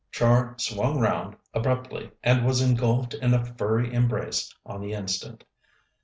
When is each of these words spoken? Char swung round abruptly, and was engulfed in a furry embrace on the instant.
Char 0.09 0.55
swung 0.57 0.97
round 0.99 1.35
abruptly, 1.53 2.09
and 2.23 2.43
was 2.43 2.59
engulfed 2.59 3.13
in 3.13 3.35
a 3.35 3.45
furry 3.45 3.93
embrace 3.93 4.51
on 4.65 4.81
the 4.81 4.93
instant. 4.93 5.43